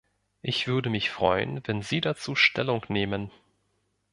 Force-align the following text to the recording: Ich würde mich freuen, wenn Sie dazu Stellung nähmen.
Ich 0.41 0.65
würde 0.65 0.89
mich 0.89 1.11
freuen, 1.11 1.61
wenn 1.67 1.83
Sie 1.83 2.01
dazu 2.01 2.33
Stellung 2.33 2.83
nähmen. 2.89 3.29